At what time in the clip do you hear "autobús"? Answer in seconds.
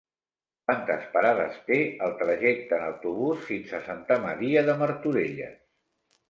2.87-3.45